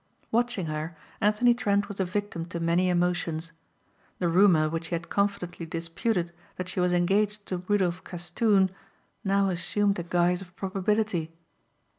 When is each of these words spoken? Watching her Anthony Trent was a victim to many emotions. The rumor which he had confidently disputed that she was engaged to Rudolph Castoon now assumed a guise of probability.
Watching 0.31 0.65
her 0.65 0.97
Anthony 1.21 1.53
Trent 1.53 1.87
was 1.87 1.99
a 1.99 2.05
victim 2.05 2.45
to 2.47 2.59
many 2.59 2.89
emotions. 2.89 3.51
The 4.17 4.29
rumor 4.29 4.67
which 4.67 4.87
he 4.87 4.95
had 4.95 5.11
confidently 5.11 5.67
disputed 5.67 6.33
that 6.55 6.67
she 6.67 6.79
was 6.79 6.91
engaged 6.91 7.45
to 7.45 7.57
Rudolph 7.67 8.03
Castoon 8.03 8.71
now 9.23 9.49
assumed 9.49 9.99
a 9.99 10.03
guise 10.03 10.41
of 10.41 10.55
probability. 10.55 11.31